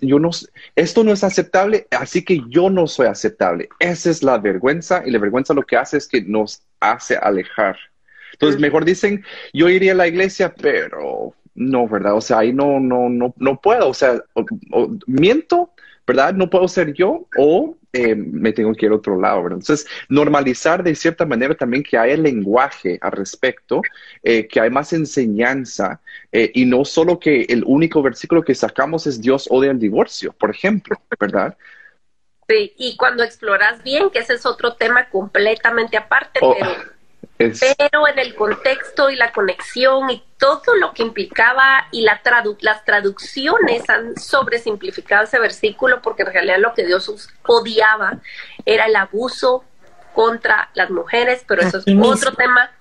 [0.02, 0.32] yo no,
[0.76, 3.70] esto no es aceptable, así que yo no soy aceptable.
[3.80, 7.78] Esa es la vergüenza y la vergüenza lo que hace es que nos hace alejar.
[8.34, 12.16] Entonces, mejor dicen, yo iría a la iglesia, pero no, ¿verdad?
[12.16, 14.20] O sea, ahí no, no, no, no puedo, o sea,
[15.06, 15.71] miento,
[16.06, 16.34] ¿verdad?
[16.34, 19.60] No puedo ser yo o eh, me tengo que ir a otro lado, ¿verdad?
[19.60, 23.82] Entonces, normalizar de cierta manera también que haya lenguaje al respecto,
[24.24, 29.08] eh, que hay más enseñanza eh, y no solo que el único versículo que sacamos
[29.08, 31.58] es Dios odia el divorcio, por ejemplo, ¿verdad?
[32.48, 36.72] Sí, y cuando exploras bien, que ese es otro tema completamente aparte, oh, pero
[37.38, 42.22] pero en el contexto y la conexión y todo lo que implicaba y la
[42.62, 48.20] las traducciones han sobresimplificado ese versículo porque en realidad lo que Dios odiaba
[48.66, 49.64] era el abuso
[50.14, 52.72] contra las mujeres, pero eso es otro tema.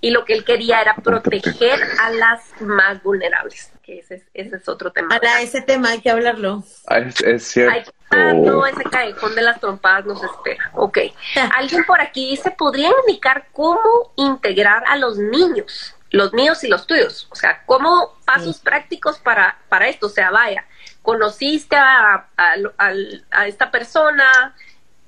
[0.00, 4.92] Y lo que él quería era proteger a las más vulnerables, que ese, es otro
[4.92, 5.08] tema.
[5.08, 6.62] Para ese tema hay que hablarlo.
[6.86, 7.92] Ah, es, cierto.
[8.10, 10.70] Ah, no, ese callejón de las trompadas nos espera.
[10.74, 10.98] Ok.
[11.56, 15.94] Alguien por aquí dice, ¿podría indicar cómo integrar a los niños?
[16.10, 17.28] Los míos y los tuyos.
[17.30, 20.06] O sea, ¿cómo pasos prácticos para, para esto?
[20.06, 20.64] O sea, vaya,
[21.02, 24.54] conociste a, a, esta persona,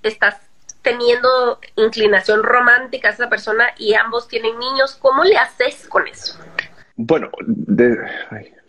[0.03, 0.37] estás
[0.83, 6.39] teniendo inclinación romántica a esa persona y ambos tienen niños, ¿cómo le haces con eso?
[6.97, 7.97] Bueno, de,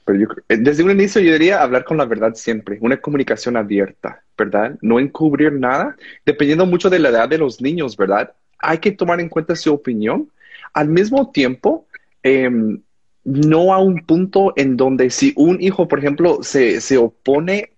[0.06, 4.24] pero eh, desde un inicio yo diría hablar con la verdad siempre, una comunicación abierta,
[4.38, 4.78] ¿verdad?
[4.82, 8.34] No encubrir nada, dependiendo mucho de la edad de los niños, ¿verdad?
[8.60, 10.30] Hay que tomar en cuenta su opinión.
[10.74, 11.86] al mismo tiempo,
[12.24, 12.82] em,
[13.24, 17.74] no a un punto en donde si un hijo, por ejemplo, se, se opone,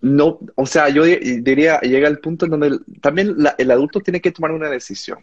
[0.00, 4.30] no, o sea, yo diría, llega al punto en donde también el adulto tiene que
[4.30, 5.18] tomar una decisión,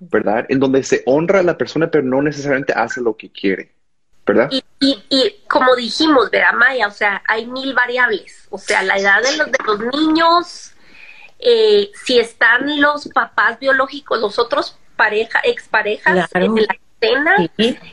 [0.00, 0.46] ¿verdad?
[0.48, 3.72] En donde se honra a la persona, pero no necesariamente hace lo que quiere,
[4.24, 4.48] ¿verdad?
[4.50, 6.88] Y, y, como dijimos, ¿verdad, Maya?
[6.88, 10.72] O sea, hay mil variables, o sea, la edad de los, de los niños,
[11.38, 17.36] eh, si están los papás biológicos, los otros pareja, exparejas en la cena,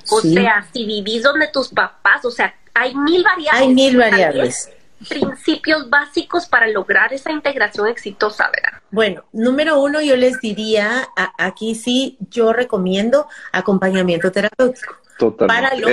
[0.09, 3.61] o sea, si vivís donde tus papás, o sea, hay mil variables.
[3.61, 4.69] Hay mil variables.
[5.09, 8.79] Principios básicos para lograr esa integración exitosa, ¿verdad?
[8.91, 11.07] Bueno, número uno, yo les diría,
[11.37, 14.95] aquí sí, yo recomiendo acompañamiento terapéutico.
[15.29, 15.91] Para los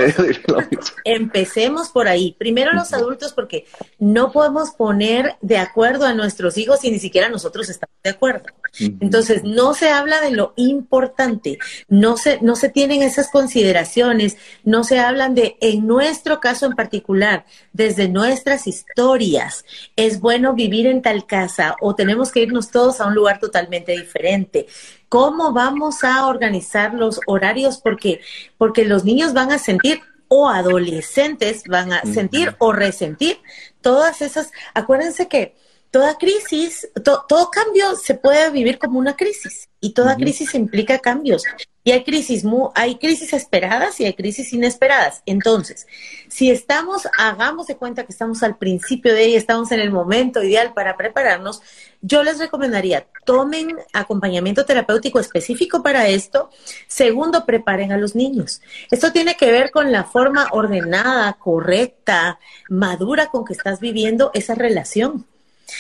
[1.05, 2.35] empecemos por ahí.
[2.39, 3.67] Primero los adultos porque
[3.99, 8.47] no podemos poner de acuerdo a nuestros hijos si ni siquiera nosotros estamos de acuerdo.
[8.79, 11.59] Entonces, no se habla de lo importante,
[11.89, 16.73] no se, no se tienen esas consideraciones, no se hablan de, en nuestro caso en
[16.73, 19.65] particular, desde nuestras historias,
[19.97, 23.93] es bueno vivir en tal casa o tenemos que irnos todos a un lugar totalmente
[23.93, 24.67] diferente
[25.09, 28.21] cómo vamos a organizar los horarios porque,
[28.57, 33.39] porque los niños van a sentir o adolescentes van a sentir o resentir
[33.81, 35.57] todas esas, acuérdense que
[35.91, 41.45] toda crisis, todo cambio se puede vivir como una crisis y toda crisis implica cambios.
[41.85, 45.23] Y hay crisis, hay crisis esperadas y hay crisis inesperadas.
[45.25, 45.87] Entonces,
[46.29, 50.43] si estamos, hagamos de cuenta que estamos al principio de ella, estamos en el momento
[50.43, 51.63] ideal para prepararnos,
[52.03, 56.51] yo les recomendaría, tomen acompañamiento terapéutico específico para esto.
[56.89, 58.61] Segundo, preparen a los niños.
[58.91, 64.55] Esto tiene que ver con la forma ordenada, correcta, madura con que estás viviendo esa
[64.55, 65.27] relación.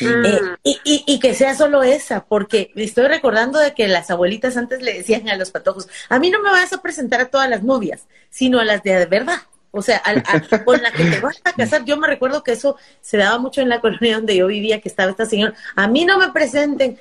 [0.01, 4.82] Eh, y, y, que sea solo esa, porque estoy recordando de que las abuelitas antes
[4.82, 7.62] le decían a los patojos, a mí no me vas a presentar a todas las
[7.62, 9.41] novias, sino a las de verdad.
[9.70, 10.03] O sea,
[10.64, 11.84] con la que te vas a casar.
[11.84, 14.89] Yo me recuerdo que eso se daba mucho en la colonia donde yo vivía, que
[14.89, 15.55] estaba esta señora.
[15.76, 16.99] A mí no me presenten.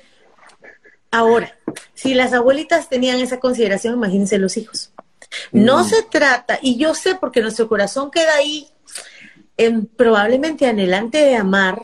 [1.10, 1.56] Ahora,
[1.94, 4.92] si las abuelitas tenían esa consideración, imagínense los hijos.
[5.52, 5.88] No mm.
[5.88, 8.68] se trata, y yo sé porque nuestro corazón queda ahí
[9.56, 11.80] en, probablemente anhelante de amar,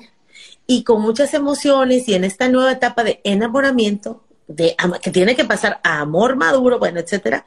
[0.66, 5.44] y con muchas emociones y en esta nueva etapa de enamoramiento, de, que tiene que
[5.44, 7.44] pasar a amor maduro, bueno, etcétera,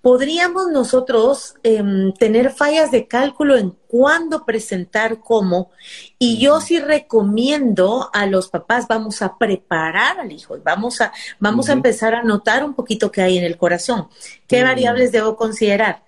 [0.00, 5.70] podríamos nosotros em, tener fallas de cálculo en cuándo presentar cómo.
[6.18, 11.68] Y yo sí recomiendo a los papás, vamos a preparar al hijo, vamos a, vamos
[11.68, 14.08] a empezar a notar un poquito qué hay en el corazón.
[14.46, 16.04] ¿Qué variables debo considerar?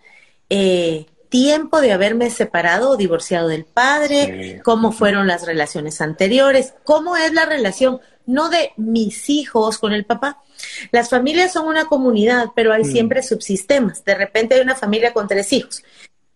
[0.49, 7.16] Eh, tiempo de haberme separado o divorciado del padre, cómo fueron las relaciones anteriores, cómo
[7.16, 10.43] es la relación, no de mis hijos con el papá.
[10.91, 12.93] Las familias son una comunidad, pero hay mm.
[12.93, 14.05] siempre subsistemas.
[14.05, 15.83] De repente hay una familia con tres hijos.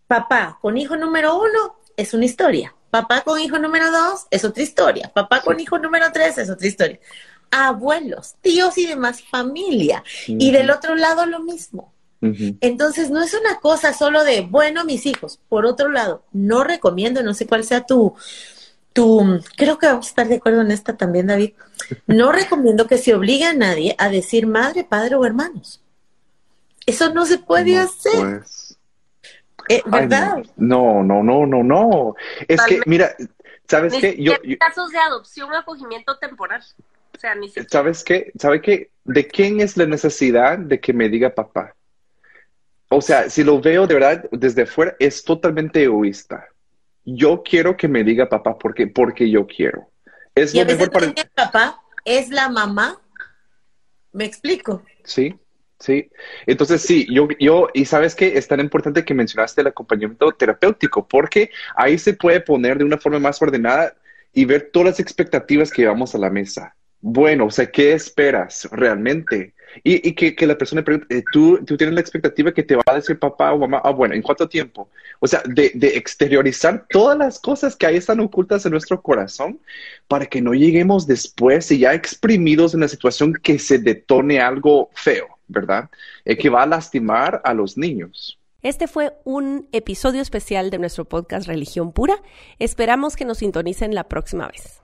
[0.07, 2.74] Papá con hijo número uno es una historia.
[2.90, 5.11] Papá con hijo número dos es otra historia.
[5.12, 7.01] Papá con hijo número tres es otra historia.
[7.51, 10.05] Abuelos, tíos y demás familia.
[10.26, 11.93] Y del otro lado lo mismo.
[12.61, 15.41] Entonces, no es una cosa solo de, bueno, mis hijos.
[15.49, 18.14] Por otro lado, no recomiendo, no sé cuál sea tu,
[18.93, 21.53] tu, creo que vamos a estar de acuerdo en esta también, David.
[22.07, 25.83] No recomiendo que se obligue a nadie a decir madre, padre o hermanos.
[26.87, 28.12] Eso no se puede hacer.
[28.41, 28.79] Pues.
[29.68, 30.45] Eh, ¿Verdad?
[30.57, 32.14] no, no, no, no, no.
[32.49, 33.14] Es que, mira,
[33.66, 34.16] ¿sabes qué?
[34.18, 36.62] Yo, casos de adopción o acogimiento temporal.
[37.14, 38.33] O sea, ni ¿Sabes qué?
[38.39, 38.91] ¿Sabe qué?
[39.05, 41.74] ¿De quién es la necesidad de que me diga papá?
[42.89, 46.47] O sea, si lo veo de verdad desde fuera, es totalmente egoísta.
[47.05, 49.91] Yo quiero que me diga papá porque, porque yo quiero.
[50.35, 53.01] Es lo mejor para el papá es la mamá.
[54.12, 54.82] ¿Me explico?
[55.05, 55.35] Sí,
[55.78, 56.11] sí.
[56.47, 61.07] Entonces, sí, yo, yo, y sabes que es tan importante que mencionaste el acompañamiento terapéutico,
[61.07, 63.95] porque ahí se puede poner de una forma más ordenada
[64.32, 66.76] y ver todas las expectativas que llevamos a la mesa.
[67.01, 69.55] Bueno, o sea, ¿qué esperas realmente?
[69.83, 72.77] Y, y que, que, la persona pregunte, eh, ¿tú, tú tienes la expectativa que te
[72.77, 74.89] va a decir papá o mamá, ah, bueno, ¿en cuánto tiempo?
[75.20, 79.59] O sea, de, de, exteriorizar todas las cosas que ahí están ocultas en nuestro corazón
[80.07, 84.91] para que no lleguemos después y ya exprimidos en la situación que se detone algo
[84.95, 85.89] feo, ¿verdad?
[86.25, 88.39] Eh, que va a lastimar a los niños.
[88.62, 92.16] Este fue un episodio especial de nuestro podcast Religión Pura.
[92.59, 94.84] Esperamos que nos sintonicen la próxima vez.